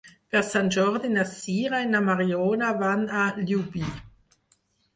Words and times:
Per 0.35 0.39
Sant 0.45 0.69
Jordi 0.75 1.11
na 1.17 1.25
Sira 1.31 1.83
i 1.87 1.91
na 1.91 2.01
Mariona 2.07 2.73
van 2.81 3.07
a 3.21 3.29
Llubí. 3.45 3.87